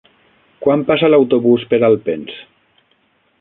Quan 0.63 0.85
passa 0.87 1.09
l'autobús 1.15 1.67
per 1.75 1.81
Alpens? 1.91 2.41